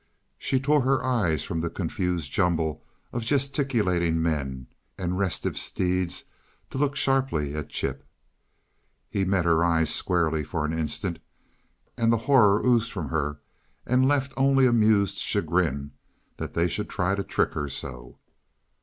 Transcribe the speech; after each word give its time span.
She 0.39 0.59
tore 0.59 0.81
her 0.81 1.03
eyes 1.05 1.43
from 1.43 1.59
the 1.59 1.69
confused 1.69 2.31
jumble 2.31 2.83
of 3.13 3.23
gesticulating 3.23 4.19
men 4.19 4.65
and 4.97 5.19
restive 5.19 5.59
steeds 5.59 6.23
to 6.71 6.79
look 6.79 6.95
sharply 6.95 7.53
at 7.55 7.69
Chip. 7.69 8.03
He 9.11 9.25
met 9.25 9.45
her 9.45 9.63
eyes 9.63 9.93
squarely 9.93 10.43
for 10.43 10.65
an 10.65 10.73
instant, 10.73 11.19
and 11.97 12.11
the 12.11 12.17
horror 12.25 12.65
oozed 12.65 12.91
from 12.91 13.09
her 13.09 13.41
and 13.85 14.07
left 14.07 14.33
only 14.35 14.65
amused 14.65 15.19
chagrin 15.19 15.91
that 16.37 16.53
they 16.53 16.67
should 16.67 16.89
try 16.89 17.13
to 17.13 17.21
trick 17.23 17.53
her 17.53 17.69
so. 17.69 18.17